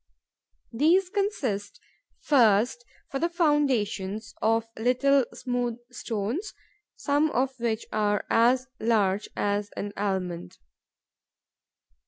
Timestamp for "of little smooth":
4.41-5.77